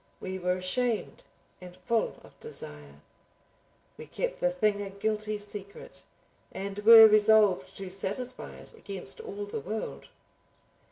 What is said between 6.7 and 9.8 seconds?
were resolved to satisfy it against all the